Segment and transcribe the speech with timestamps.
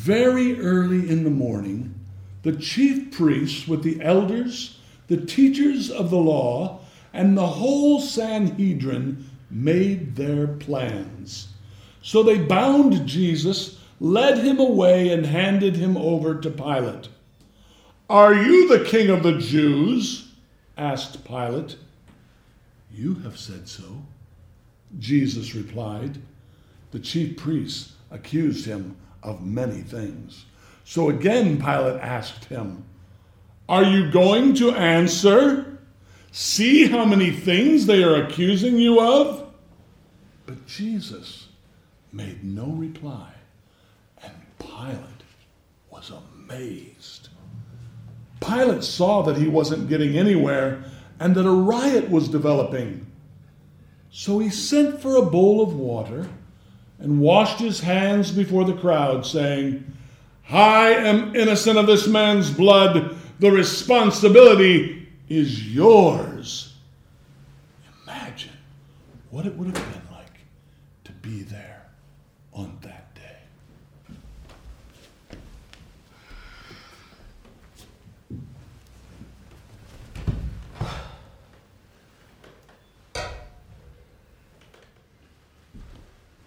[0.00, 1.94] Very early in the morning,
[2.42, 6.80] the chief priests with the elders, the teachers of the law,
[7.12, 11.48] and the whole Sanhedrin made their plans.
[12.00, 17.10] So they bound Jesus, led him away, and handed him over to Pilate.
[18.08, 20.32] Are you the king of the Jews?
[20.78, 21.76] asked Pilate.
[22.90, 24.02] You have said so,
[24.98, 26.22] Jesus replied.
[26.90, 30.46] The chief priests accused him of many things.
[30.84, 32.84] So again, Pilate asked him,
[33.68, 35.78] Are you going to answer?
[36.32, 39.52] See how many things they are accusing you of?
[40.46, 41.48] But Jesus
[42.12, 43.32] made no reply,
[44.22, 45.24] and Pilate
[45.90, 47.28] was amazed.
[48.40, 50.84] Pilate saw that he wasn't getting anywhere
[51.20, 53.06] and that a riot was developing.
[54.10, 56.28] So he sent for a bowl of water
[57.00, 59.84] and washed his hands before the crowd, saying,
[60.50, 63.16] I am innocent of this man's blood.
[63.38, 66.74] The responsibility is yours.
[68.02, 68.52] Imagine
[69.30, 70.40] what it would have been like
[71.04, 71.86] to be there
[72.52, 73.20] on that day.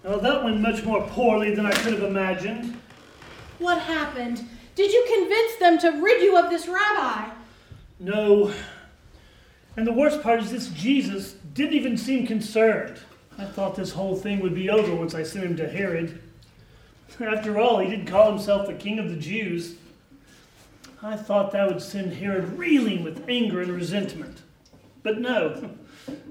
[0.04, 2.78] Well, that went much more poorly than I could have imagined.
[3.60, 4.44] What happened?
[4.76, 7.30] Did you convince them to rid you of this rabbi?
[8.00, 8.54] No.
[9.78, 13.00] And the worst part is this Jesus didn't even seem concerned.
[13.38, 16.22] I thought this whole thing would be over once I sent him to Herod.
[17.20, 19.76] After all, he did call himself the king of the Jews.
[21.02, 24.42] I thought that would send Herod reeling with anger and resentment.
[25.02, 25.72] But no,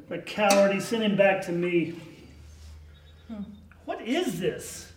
[0.08, 1.94] the coward, he sent him back to me.
[3.84, 4.92] What is this?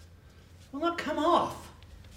[0.72, 1.72] Will not come off.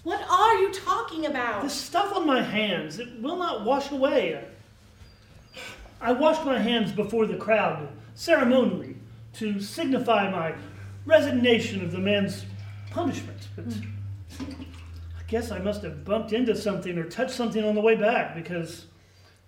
[0.04, 1.62] What are you talking about?
[1.62, 4.44] The stuff on my hands, it will not wash away.
[6.00, 8.96] I washed my hands before the crowd, ceremonially,
[9.34, 10.54] to signify my
[11.04, 12.44] resignation of the man's
[12.90, 13.48] punishment.
[13.56, 13.66] But
[14.38, 18.34] I guess I must have bumped into something or touched something on the way back
[18.34, 18.86] because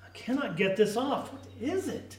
[0.04, 1.32] I cannot get this off.
[1.32, 2.16] What is it?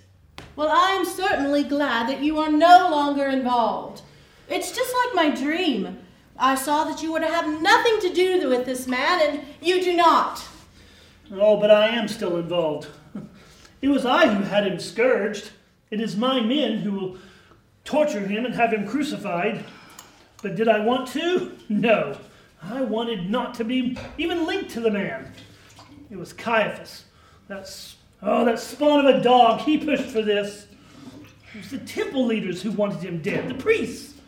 [0.55, 4.01] Well, I am certainly glad that you are no longer involved.
[4.51, 5.97] It's just like my dream.
[6.37, 9.81] I saw that you were to have nothing to do with this man, and you
[9.81, 10.43] do not.
[11.31, 12.87] Oh, but I am still involved.
[13.81, 15.49] It was I who had him scourged.
[15.89, 17.17] It is my men who will
[17.83, 19.65] torture him and have him crucified.
[20.43, 21.57] But did I want to?
[21.69, 22.15] No.
[22.61, 25.33] I wanted not to be even linked to the man.
[26.11, 27.05] It was Caiaphas.
[27.47, 29.61] That's oh, that spawn of a dog.
[29.61, 30.67] He pushed for this.
[31.55, 33.49] It was the temple leaders who wanted him dead.
[33.49, 34.20] The priests.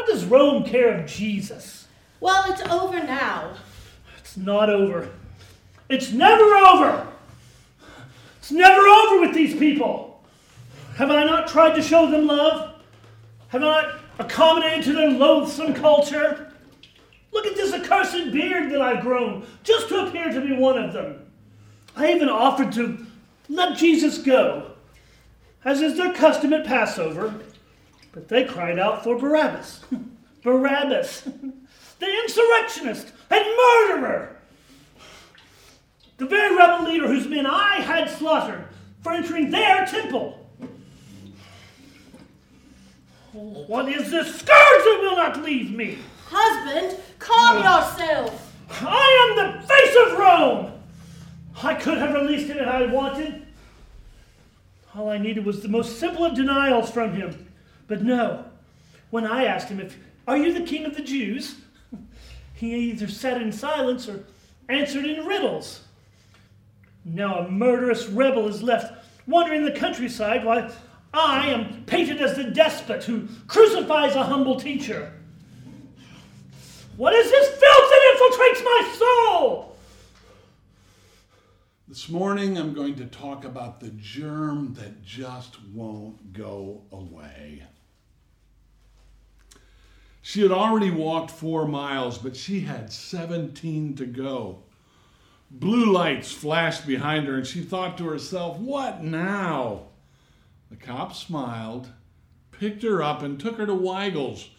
[0.00, 1.86] What does Rome care of Jesus?
[2.20, 3.52] Well, it's over now.
[4.18, 5.10] It's not over.
[5.90, 7.06] It's never over.
[8.38, 10.24] It's never over with these people.
[10.96, 12.80] Have I not tried to show them love?
[13.48, 16.50] Have I not accommodated to their loathsome culture?
[17.30, 20.94] Look at this accursed beard that I've grown just to appear to be one of
[20.94, 21.30] them.
[21.94, 23.04] I even offered to
[23.50, 24.70] let Jesus go,
[25.62, 27.34] as is their custom at Passover,
[28.12, 29.84] but they cried out for Barabbas.
[30.42, 31.22] Barabbas,
[31.98, 34.36] the insurrectionist and murderer.
[36.16, 38.64] The very rebel leader whose men I had slaughtered
[39.02, 40.36] for entering their temple.
[43.32, 45.98] What is this scourge that will not leave me?
[46.26, 48.54] Husband, calm yourself.
[48.70, 50.72] I am the face of Rome.
[51.62, 53.46] I could have released him if I wanted.
[54.94, 57.49] All I needed was the most simple of denials from him.
[57.90, 58.44] But no,
[59.10, 61.56] when I asked him if, are you the king of the Jews?
[62.54, 64.22] He either sat in silence or
[64.68, 65.80] answered in riddles.
[67.06, 70.70] Now a murderous rebel is left wandering the countryside while
[71.14, 75.10] I am painted as the despot who crucifies a humble teacher.
[76.98, 79.76] What is this filth that infiltrates my soul?
[81.88, 87.62] This morning, I'm going to talk about the germ that just won't go away.
[90.22, 94.62] She had already walked four miles, but she had 17 to go.
[95.50, 99.86] Blue lights flashed behind her, and she thought to herself, What now?
[100.70, 101.88] The cop smiled,
[102.52, 104.50] picked her up, and took her to Weigel's,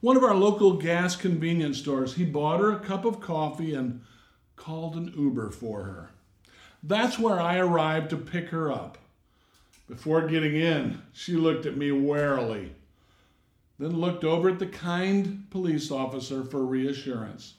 [0.00, 2.14] one of our local gas convenience stores.
[2.14, 4.00] He bought her a cup of coffee and
[4.56, 6.10] called an Uber for her.
[6.82, 8.98] That's where I arrived to pick her up.
[9.88, 12.72] Before getting in, she looked at me warily,
[13.82, 17.54] then looked over at the kind police officer for reassurance.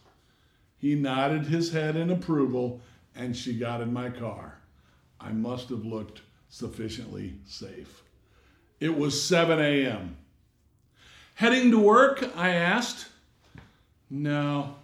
[0.77, 2.79] He nodded his head in approval,
[3.13, 4.59] and she got in my car.
[5.19, 8.03] I must have looked sufficiently safe.
[8.79, 10.15] It was 7 a.m.
[11.35, 13.07] Heading to work, I asked.
[14.09, 14.75] No.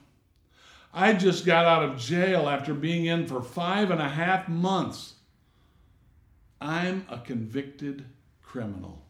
[0.94, 5.13] I just got out of jail after being in for five and a half months.
[6.59, 8.03] I'm a convicted
[8.41, 9.06] criminal.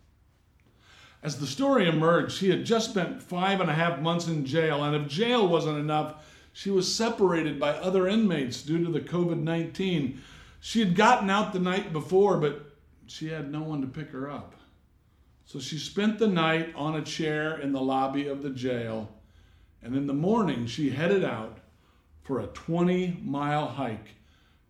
[1.21, 4.83] As the story emerged, she had just spent five and a half months in jail,
[4.83, 9.41] and if jail wasn't enough, she was separated by other inmates due to the COVID
[9.41, 10.21] 19.
[10.61, 12.73] She had gotten out the night before, but
[13.07, 14.55] she had no one to pick her up.
[15.45, 19.09] So she spent the night on a chair in the lobby of the jail,
[19.81, 21.59] and in the morning she headed out
[22.21, 24.09] for a 20 mile hike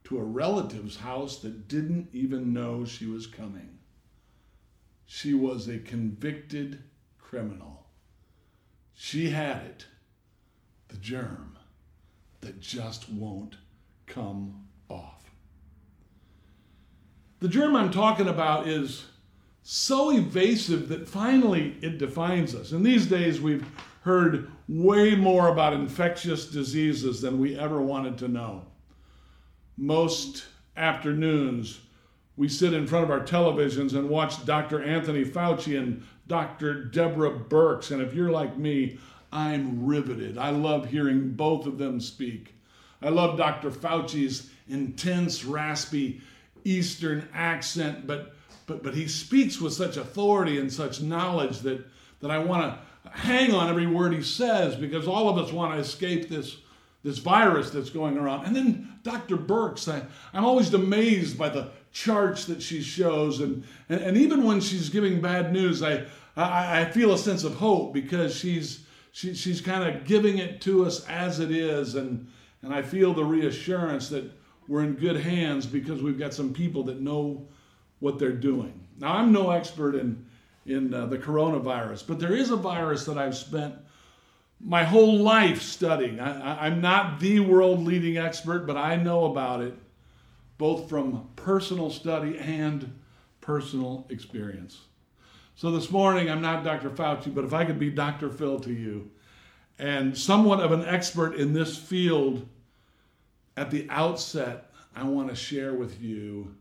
[0.06, 3.79] to a relative's house that didn't even know she was coming.
[5.11, 6.83] She was a convicted
[7.17, 7.88] criminal.
[8.94, 9.88] She had it,
[10.88, 11.57] the germ
[12.41, 13.56] that just won't
[14.06, 15.31] come off.
[17.39, 19.06] The germ I'm talking about is
[19.63, 22.71] so evasive that finally it defines us.
[22.71, 23.65] And these days we've
[24.01, 28.67] heard way more about infectious diseases than we ever wanted to know.
[29.75, 30.45] Most
[30.77, 31.79] afternoons,
[32.39, 34.81] we sit in front of our televisions and watch Dr.
[34.81, 36.86] Anthony Fauci and Dr.
[36.86, 37.91] Deborah Birx.
[37.91, 38.97] And if you're like me,
[39.30, 40.38] I'm riveted.
[40.38, 42.56] I love hearing both of them speak.
[43.01, 43.71] I love Dr.
[43.71, 46.21] Fauci's intense, raspy
[46.63, 48.33] Eastern accent, but,
[48.68, 51.85] but, but he speaks with such authority and such knowledge that,
[52.21, 55.74] that I want to hang on every word he says because all of us want
[55.74, 56.56] to escape this,
[57.03, 58.45] this virus that's going around.
[58.45, 59.35] And then Dr.
[59.35, 60.03] Birx, I,
[60.33, 63.39] I'm always amazed by the charts that she shows.
[63.39, 66.06] And, and, and even when she's giving bad news, I,
[66.36, 70.62] I, I feel a sense of hope because she's, she, she's kind of giving it
[70.62, 71.95] to us as it is.
[71.95, 72.27] And,
[72.62, 74.31] and I feel the reassurance that
[74.68, 77.47] we're in good hands because we've got some people that know
[78.00, 78.88] what they're doing.
[79.00, 80.25] Now, I'm no expert in,
[80.65, 83.75] in uh, the coronavirus, but there is a virus that I've spent
[84.62, 86.19] my whole life studying.
[86.19, 89.74] I, I'm not the world leading expert, but I know about it
[90.59, 93.00] both from personal study and
[93.41, 94.81] personal experience.
[95.56, 96.91] So this morning, I'm not Dr.
[96.91, 98.29] Fauci, but if I could be Dr.
[98.29, 99.09] Phil to you
[99.79, 102.47] and somewhat of an expert in this field,
[103.56, 106.56] at the outset, I want to share with you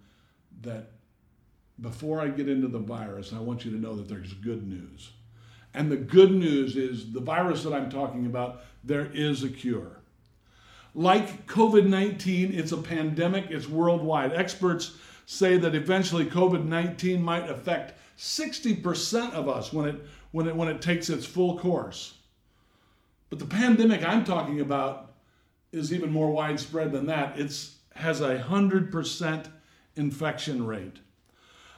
[0.63, 0.93] that
[1.81, 5.11] before I get into the virus, I want you to know that there's good news.
[5.75, 9.99] And the good news is the virus that I'm talking about, there is a cure.
[10.95, 14.33] Like COVID 19, it's a pandemic, it's worldwide.
[14.33, 14.97] Experts
[15.27, 20.69] say that eventually COVID 19 might affect 60% of us when it, when, it, when
[20.69, 22.15] it takes its full course.
[23.31, 25.13] But the pandemic I'm talking about
[25.71, 27.39] is even more widespread than that.
[27.39, 27.53] It
[27.95, 29.47] has a 100%
[29.97, 30.97] infection rate.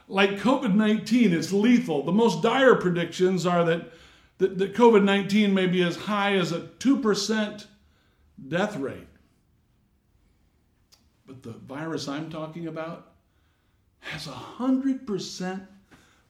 [0.07, 2.03] Like COVID 19, it's lethal.
[2.03, 3.91] The most dire predictions are that,
[4.39, 7.65] that, that COVID 19 may be as high as a 2%
[8.47, 9.07] death rate.
[11.25, 13.11] But the virus I'm talking about
[13.99, 15.67] has a 100%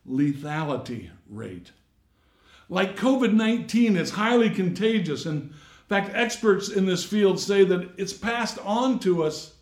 [0.07, 1.71] lethality rate.
[2.69, 5.25] Like COVID 19, it's highly contagious.
[5.25, 5.53] In
[5.89, 9.55] fact, experts in this field say that it's passed on to us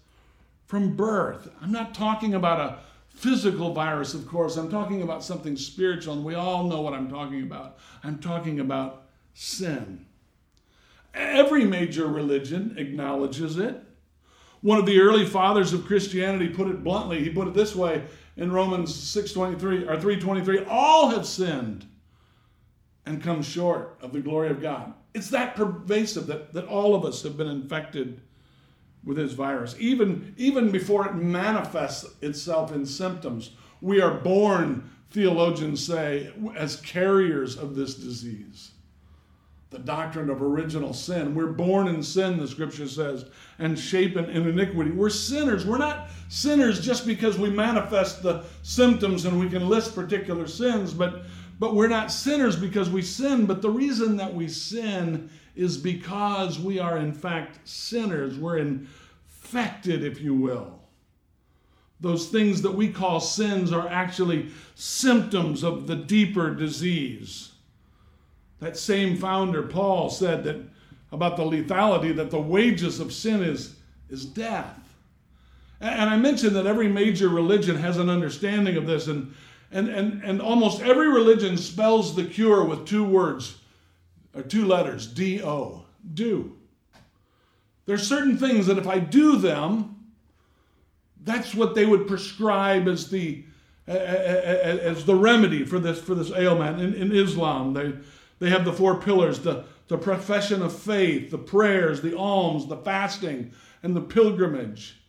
[0.67, 1.49] from birth.
[1.61, 2.79] I'm not talking about a
[3.09, 4.55] physical virus, of course.
[4.55, 7.79] I'm talking about something spiritual, and we all know what I'm talking about.
[8.03, 10.05] I'm talking about sin.
[11.13, 13.83] Every major religion acknowledges it.
[14.61, 17.23] One of the early fathers of Christianity put it bluntly.
[17.23, 18.03] He put it this way
[18.35, 21.85] in Romans 6:23 or 3:23, all have sinned
[23.05, 24.93] and come short of the glory of God.
[25.13, 28.21] It's that pervasive that, that all of us have been infected
[29.03, 29.75] with this virus.
[29.79, 33.51] Even, even before it manifests itself in symptoms,
[33.81, 38.71] we are born, theologians say, as carriers of this disease
[39.71, 41.35] the doctrine of original sin.
[41.35, 43.25] We're born in sin, the scripture says,
[43.59, 44.89] and shapen in iniquity.
[44.89, 45.65] We're sinners.
[45.65, 50.91] We're not sinners just because we manifest the symptoms and we can list particular sins,
[50.91, 51.23] but,
[51.59, 53.45] but we're not sinners because we sin.
[53.45, 58.39] But the reason that we sin is because we are, in fact, sinners.
[58.39, 60.79] We're infected, if you will.
[61.99, 67.51] Those things that we call sins are actually symptoms of the deeper disease.
[68.59, 70.57] That same founder, Paul, said that
[71.11, 73.75] about the lethality that the wages of sin is,
[74.09, 74.77] is death.
[75.81, 79.33] And I mentioned that every major religion has an understanding of this, and,
[79.71, 83.57] and, and, and almost every religion spells the cure with two words,
[84.35, 86.57] or two letters, D O, do.
[87.89, 89.95] there's certain things that if I do them,
[91.23, 93.43] that's what they would prescribe as the
[93.87, 96.79] as the remedy for this for this ailment.
[96.79, 97.93] In, in Islam, they
[98.39, 102.77] they have the four pillars: the the profession of faith, the prayers, the alms, the
[102.77, 103.51] fasting,
[103.83, 105.01] and the pilgrimage.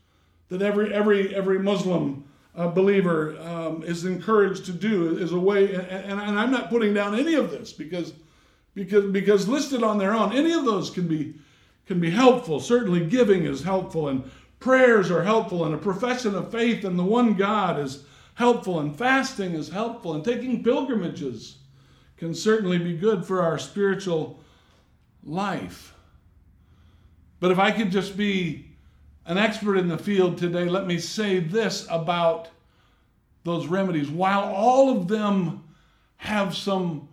[0.49, 2.25] That every every every Muslim
[2.57, 5.75] uh, believer um, is encouraged to do is a way.
[5.75, 8.13] And, and, and I'm not putting down any of this because
[8.75, 11.35] because because listed on their own, any of those can be
[11.87, 12.59] can be helpful.
[12.59, 17.05] Certainly, giving is helpful, and prayers are helpful, and a profession of faith in the
[17.05, 21.59] one God is helpful, and fasting is helpful, and taking pilgrimages
[22.21, 24.39] can certainly be good for our spiritual
[25.25, 25.95] life.
[27.41, 28.67] But if I could just be
[29.25, 32.49] an expert in the field today, let me say this about
[33.45, 34.11] those remedies.
[34.11, 35.65] While all of them
[36.19, 37.09] have some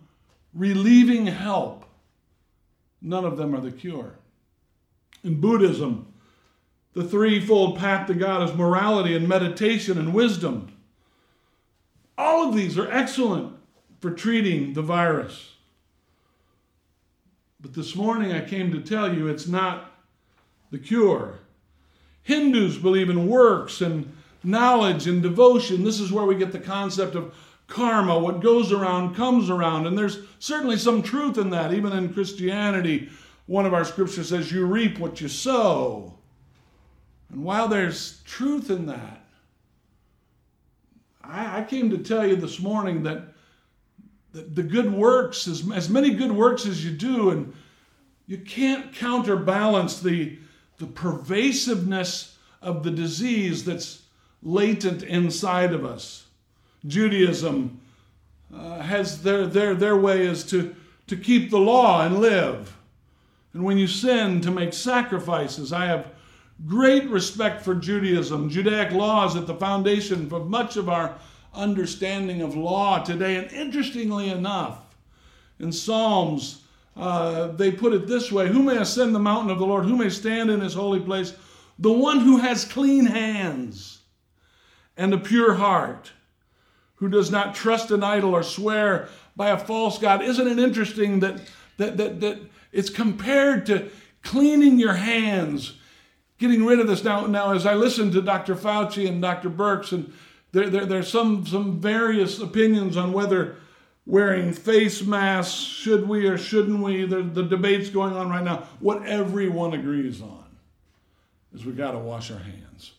[0.52, 1.86] relieving help,
[3.00, 4.12] none of them are the cure.
[5.24, 6.12] In Buddhism,
[6.92, 10.70] the threefold path to God is morality and meditation and wisdom.
[12.18, 13.57] All of these are excellent
[14.00, 15.52] for treating the virus.
[17.60, 19.92] But this morning I came to tell you it's not
[20.70, 21.38] the cure.
[22.22, 24.14] Hindus believe in works and
[24.44, 25.82] knowledge and devotion.
[25.82, 27.34] This is where we get the concept of
[27.66, 28.18] karma.
[28.18, 29.86] What goes around comes around.
[29.86, 31.72] And there's certainly some truth in that.
[31.72, 33.10] Even in Christianity,
[33.46, 36.14] one of our scriptures says, You reap what you sow.
[37.30, 39.24] And while there's truth in that,
[41.22, 43.34] I, came to tell you this morning that
[44.32, 47.54] the, the good works, as, as many good works as you do, and
[48.26, 50.38] you can't counterbalance the,
[50.78, 54.02] the pervasiveness of the disease that's
[54.42, 56.26] latent inside of us.
[56.86, 57.80] Judaism
[58.54, 60.74] uh, has their, their, their way is to,
[61.06, 62.76] to keep the law and live.
[63.54, 65.72] And when you sin, to make sacrifices.
[65.72, 66.12] I have
[66.66, 68.50] great respect for Judaism.
[68.50, 71.16] Judaic law is at the foundation of much of our
[71.58, 73.36] understanding of law today.
[73.36, 74.78] And interestingly enough,
[75.58, 76.62] in Psalms,
[76.96, 79.84] uh, they put it this way Who may ascend the mountain of the Lord?
[79.84, 81.34] Who may stand in his holy place?
[81.78, 84.00] The one who has clean hands
[84.96, 86.12] and a pure heart,
[86.96, 90.22] who does not trust an idol or swear by a false God.
[90.22, 91.40] Isn't it interesting that,
[91.76, 92.40] that, that, that
[92.72, 93.90] it's compared to
[94.22, 95.74] cleaning your hands
[96.38, 97.26] getting rid of this now.
[97.26, 98.54] Now, as I listen to Dr.
[98.54, 99.50] Fauci and Dr.
[99.50, 100.12] Birx, and
[100.52, 103.56] there, there, there's some some various opinions on whether
[104.06, 107.04] wearing face masks should we or shouldn't we.
[107.04, 108.66] The, the debate's going on right now.
[108.80, 110.44] What everyone agrees on
[111.54, 112.92] is we got to wash our hands.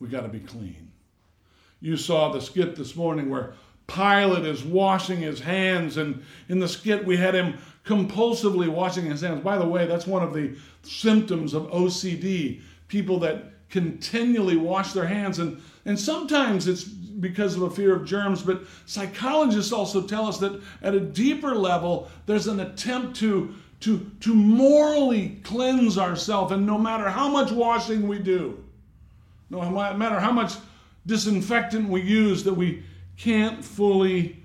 [0.00, 0.90] We got to be clean.
[1.80, 3.54] You saw the skit this morning where
[3.86, 9.20] Pilate is washing his hands, and in the skit we had him compulsively washing his
[9.20, 9.42] hands.
[9.42, 12.60] By the way, that's one of the symptoms of OCD.
[12.88, 18.04] People that continually wash their hands, and, and sometimes it's because of a fear of
[18.04, 23.54] germs, but psychologists also tell us that at a deeper level, there's an attempt to,
[23.80, 28.62] to, to morally cleanse ourselves, and no matter how much washing we do,
[29.50, 30.54] no matter how much
[31.06, 32.82] disinfectant we use, that we
[33.16, 34.36] can't fully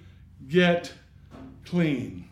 [0.48, 0.94] get
[1.66, 2.28] clean.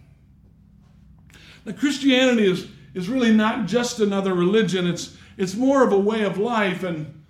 [1.65, 6.23] Now, Christianity is, is really not just another religion, it's, it's more of a way
[6.23, 6.83] of life.
[6.83, 7.23] And,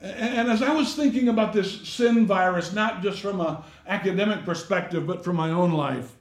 [0.00, 5.06] and as I was thinking about this sin virus, not just from an academic perspective,
[5.06, 6.16] but from my own life,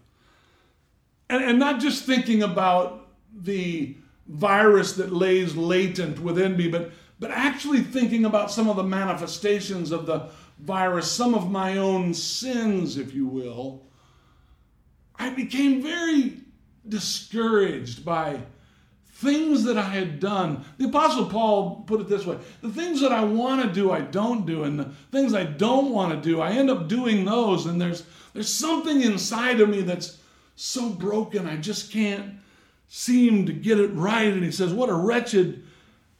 [1.29, 3.95] and, and not just thinking about the
[4.27, 9.91] virus that lays latent within me, but, but actually thinking about some of the manifestations
[9.91, 13.83] of the virus, some of my own sins, if you will,
[15.15, 16.37] I became very
[16.87, 18.39] discouraged by
[19.19, 20.63] things that I had done.
[20.77, 24.01] The Apostle Paul put it this way the things that I want to do, I
[24.01, 27.65] don't do, and the things I don't want to do, I end up doing those.
[27.65, 30.17] And there's, there's something inside of me that's
[30.55, 32.35] so broken, I just can't
[32.87, 34.31] seem to get it right.
[34.31, 35.63] And he says, What a wretched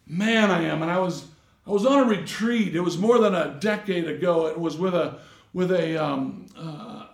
[0.06, 0.82] man I am.
[0.82, 1.26] And I was.
[1.68, 2.76] I was on a retreat.
[2.76, 4.48] It was more than a decade ago.
[4.48, 5.20] It was with a
[5.54, 7.06] with a um, uh,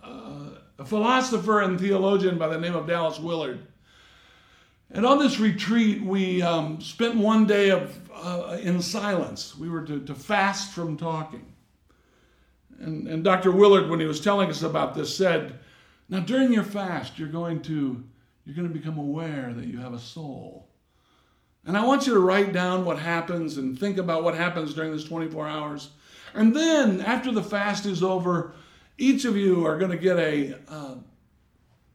[0.78, 3.66] a philosopher and theologian by the name of Dallas Willard.
[4.90, 9.56] And on this retreat, we um, spent one day of, uh, in silence.
[9.56, 11.44] We were to, to fast from talking.
[12.78, 13.50] And, and Dr.
[13.50, 15.58] Willard, when he was telling us about this, said,
[16.08, 18.04] Now, during your fast, you're going to
[18.44, 20.68] you're going to become aware that you have a soul.
[21.64, 24.92] And I want you to write down what happens and think about what happens during
[24.92, 25.90] this 24 hours.
[26.32, 28.54] And then, after the fast is over,
[28.98, 30.94] each of you are going to get a uh,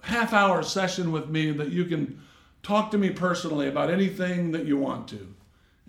[0.01, 2.21] half hour session with me that you can
[2.63, 5.33] talk to me personally about anything that you want to.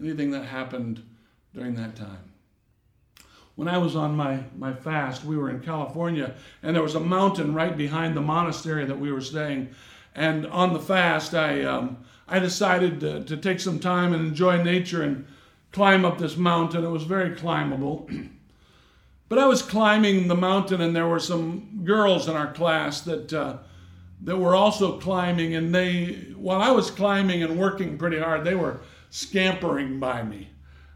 [0.00, 1.02] anything that happened
[1.54, 2.32] during that time.
[3.54, 7.00] When I was on my, my fast, we were in California, and there was a
[7.00, 9.68] mountain right behind the monastery that we were staying.
[10.14, 14.62] And on the fast, I, um, I decided to, to take some time and enjoy
[14.62, 15.26] nature and
[15.70, 16.84] climb up this mountain.
[16.84, 18.08] It was very climbable.
[19.28, 23.32] but I was climbing the mountain, and there were some girls in our class that,
[23.32, 23.58] uh,
[24.24, 25.54] that were also climbing.
[25.54, 30.50] And they, while I was climbing and working pretty hard, they were scampering by me.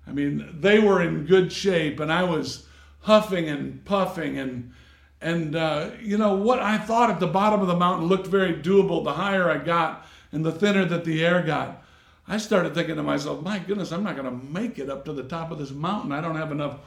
[0.07, 2.67] I mean, they were in good shape, and I was
[3.01, 4.73] huffing and puffing and
[5.21, 8.55] and uh, you know what I thought at the bottom of the mountain looked very
[8.55, 9.03] doable.
[9.03, 11.83] The higher I got, and the thinner that the air got,
[12.29, 15.13] I started thinking to myself, "My goodness, I'm not going to make it up to
[15.13, 16.13] the top of this mountain.
[16.13, 16.81] I don't have enough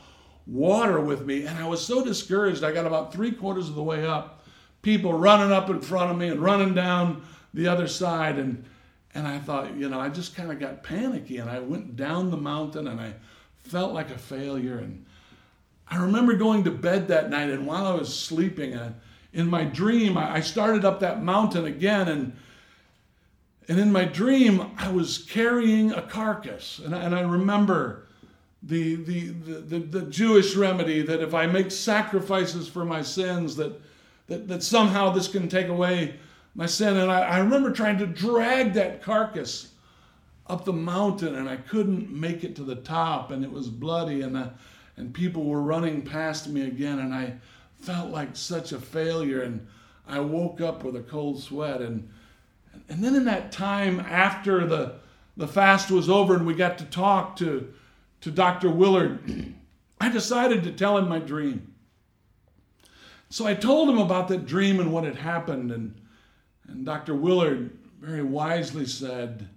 [0.45, 2.63] water with me." And I was so discouraged.
[2.63, 4.38] I got about three quarters of the way up,
[4.81, 8.63] people running up in front of me and running down the other side, and
[9.15, 12.29] and I thought, you know, I just kind of got panicky and I went down
[12.29, 13.13] the mountain and I
[13.63, 14.77] felt like a failure.
[14.77, 15.05] And
[15.89, 18.93] I remember going to bed that night and while I was sleeping, uh,
[19.33, 22.33] in my dream, I started up that mountain again and
[23.67, 26.79] and in my dream, I was carrying a carcass.
[26.83, 28.07] And I, and I remember
[28.63, 33.79] the, the, the, the, Jewish remedy that if I make sacrifices for my sins, that,
[34.29, 36.15] that, that somehow this can take away
[36.55, 36.97] my sin.
[36.97, 39.73] And I, I remember trying to drag that carcass
[40.47, 44.21] up the mountain, and I couldn't make it to the top, and it was bloody,
[44.21, 44.49] and, uh,
[44.97, 47.35] and people were running past me again, and I
[47.79, 49.41] felt like such a failure.
[49.41, 49.65] And
[50.07, 51.81] I woke up with a cold sweat.
[51.81, 52.09] And,
[52.89, 54.95] and then in that time after the,
[55.37, 57.71] the fast was over and we got to talk to,
[58.21, 58.69] to Dr.
[58.69, 59.53] Willard,
[60.01, 61.68] I decided to tell him my dream.
[63.29, 65.71] So I told him about that dream and what had happened.
[65.71, 65.93] And
[66.71, 67.15] and Dr.
[67.15, 69.47] Willard very wisely said,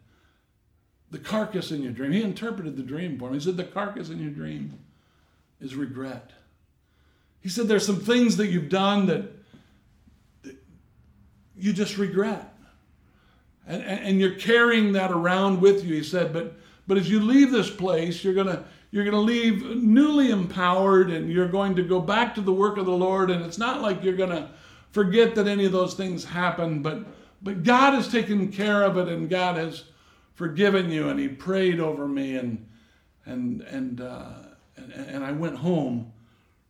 [1.10, 3.38] The carcass in your dream, he interpreted the dream for me.
[3.38, 4.78] He said, The carcass in your dream
[5.60, 6.30] is regret.
[7.40, 9.24] He said, There's some things that you've done that,
[10.42, 10.56] that
[11.56, 12.48] you just regret.
[13.66, 16.56] And, and, you're carrying that around with you, he said, but
[16.88, 21.48] but as you leave this place, you're gonna you're gonna leave newly empowered and you're
[21.48, 23.30] going to go back to the work of the Lord.
[23.30, 24.50] And it's not like you're gonna
[24.92, 27.04] forget that any of those things happened, but
[27.42, 29.84] but God has taken care of it and God has
[30.34, 32.68] forgiven you and he prayed over me and
[33.24, 34.34] and and uh,
[34.76, 36.12] and, and I went home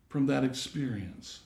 [0.08, 1.40] from that experience.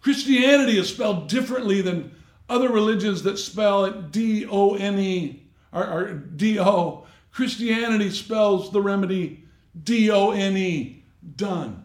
[0.00, 2.14] Christianity is spelled differently than
[2.48, 5.42] other religions that spell it D O N E
[5.72, 7.06] or, or D O.
[7.36, 9.44] Christianity spells the remedy
[9.84, 11.04] D O N E,
[11.36, 11.84] done.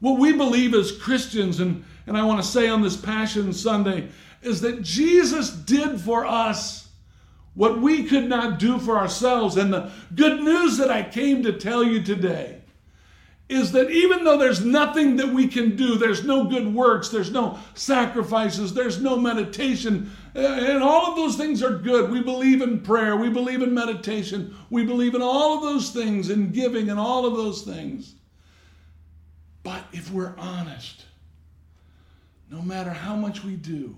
[0.00, 4.08] What we believe as Christians, and, and I want to say on this Passion Sunday,
[4.40, 6.88] is that Jesus did for us
[7.52, 9.58] what we could not do for ourselves.
[9.58, 12.62] And the good news that I came to tell you today
[13.48, 17.30] is that even though there's nothing that we can do, there's no good works, there's
[17.30, 22.10] no sacrifices, there's no meditation, uh, and all of those things are good.
[22.10, 26.30] We believe in prayer, we believe in meditation, we believe in all of those things,
[26.30, 28.14] in giving and all of those things.
[29.62, 31.04] But if we're honest,
[32.50, 33.94] no matter how much we do,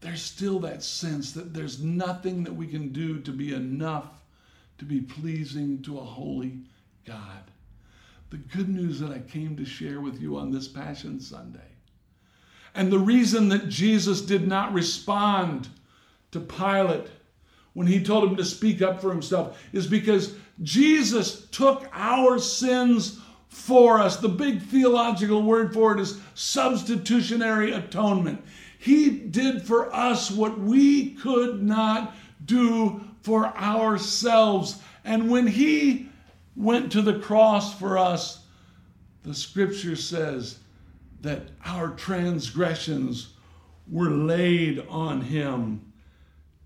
[0.00, 4.22] there's still that sense that there's nothing that we can do to be enough
[4.76, 6.58] to be pleasing to a holy
[7.06, 7.50] God.
[8.34, 11.70] The good news that I came to share with you on this Passion Sunday.
[12.74, 15.68] And the reason that Jesus did not respond
[16.32, 17.06] to Pilate
[17.74, 23.20] when he told him to speak up for himself is because Jesus took our sins
[23.46, 24.16] for us.
[24.16, 28.44] The big theological word for it is substitutionary atonement.
[28.80, 34.82] He did for us what we could not do for ourselves.
[35.04, 36.08] And when He
[36.56, 38.44] went to the cross for us,
[39.22, 40.58] the scripture says
[41.20, 43.34] that our transgressions
[43.90, 45.92] were laid on Him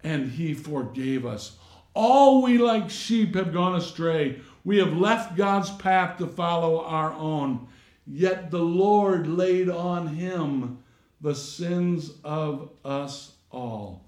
[0.03, 1.57] and He forgave us.
[1.95, 4.41] All we like sheep have gone astray.
[4.65, 7.67] We have left God's path to follow our own.
[8.07, 10.79] Yet the Lord laid on him
[11.21, 14.07] the sins of us all.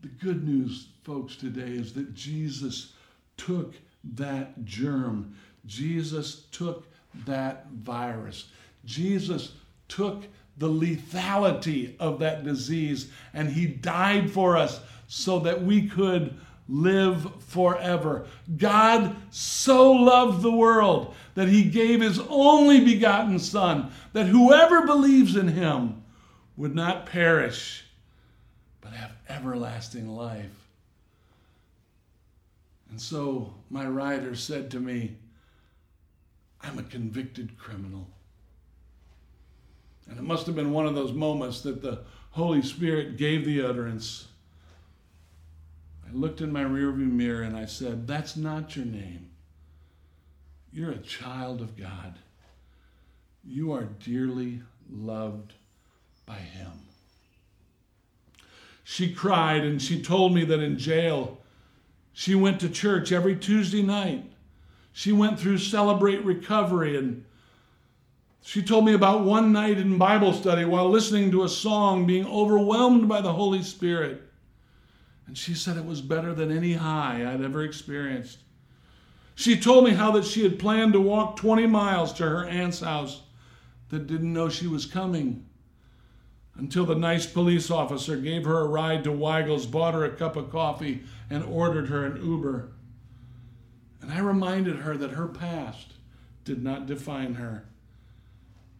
[0.00, 2.94] The good news, folks, today is that Jesus
[3.36, 3.74] took
[4.14, 5.34] that germ.
[5.66, 6.86] Jesus took
[7.26, 8.48] that virus.
[8.84, 9.52] Jesus
[9.88, 10.24] took
[10.56, 17.42] the lethality of that disease and he died for us so that we could live
[17.44, 18.26] forever.
[18.56, 25.36] God so loved the world that he gave his only begotten Son, that whoever believes
[25.36, 26.04] in him
[26.56, 27.86] would not perish,
[28.80, 30.59] but have everlasting life.
[32.90, 35.16] And so my rider said to me,
[36.60, 38.08] I'm a convicted criminal.
[40.08, 42.00] And it must have been one of those moments that the
[42.32, 44.26] Holy Spirit gave the utterance.
[46.06, 49.30] I looked in my rearview mirror and I said, That's not your name.
[50.72, 52.18] You're a child of God.
[53.44, 55.52] You are dearly loved
[56.26, 56.72] by Him.
[58.82, 61.38] She cried and she told me that in jail
[62.20, 64.30] she went to church every Tuesday night.
[64.92, 67.24] She went through Celebrate Recovery and
[68.42, 72.26] she told me about one night in Bible study while listening to a song, being
[72.26, 74.20] overwhelmed by the Holy Spirit.
[75.26, 78.40] And she said it was better than any high I'd ever experienced.
[79.34, 82.80] She told me how that she had planned to walk 20 miles to her aunt's
[82.80, 83.22] house
[83.88, 85.46] that didn't know she was coming
[86.56, 90.36] until the nice police officer gave her a ride to Weigel's, bought her a cup
[90.36, 92.72] of coffee, and ordered her an Uber.
[94.02, 95.92] And I reminded her that her past
[96.44, 97.64] did not define her,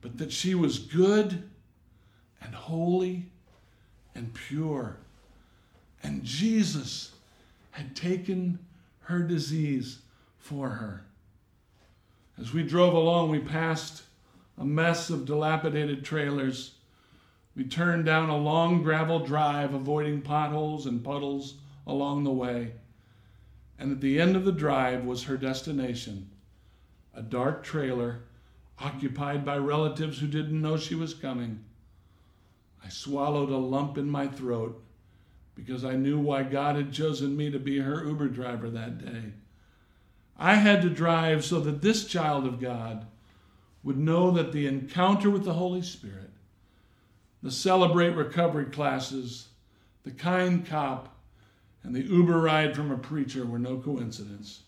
[0.01, 1.49] but that she was good
[2.43, 3.27] and holy
[4.15, 4.97] and pure.
[6.03, 7.13] And Jesus
[7.71, 8.59] had taken
[9.03, 10.01] her disease
[10.39, 11.05] for her.
[12.39, 14.03] As we drove along, we passed
[14.59, 16.75] a mess of dilapidated trailers
[17.57, 21.55] we turned down a long gravel drive, avoiding potholes and puddles
[21.87, 22.73] along the way.
[23.79, 26.31] And at the end of the drive was her destination
[27.13, 28.21] a dark trailer
[28.79, 31.65] occupied by relatives who didn't know she was coming.
[32.85, 34.83] I swallowed a lump in my throat
[35.55, 39.33] because I knew why God had chosen me to be her Uber driver that day.
[40.39, 43.07] I had to drive so that this child of God
[43.83, 46.31] would know that the encounter with the Holy Spirit
[47.43, 49.49] the Celebrate Recovery classes,
[50.05, 51.17] the kind cop,
[51.83, 54.63] and the Uber ride from a preacher were no coincidence.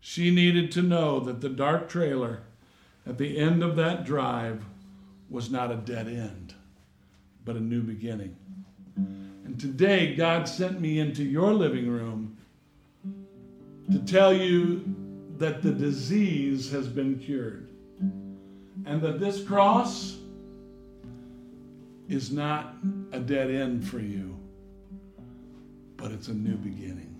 [0.00, 2.40] She needed to know that the dark trailer
[3.06, 4.64] at the end of that drive
[5.30, 6.54] was not a dead end,
[7.44, 8.36] but a new beginning.
[8.96, 12.36] And today, God sent me into your living room
[13.90, 14.84] to tell you
[15.38, 17.68] that the disease has been cured
[18.86, 20.16] and that this cross
[22.08, 22.74] is not
[23.12, 24.38] a dead end for you,
[25.96, 27.11] but it's a new beginning.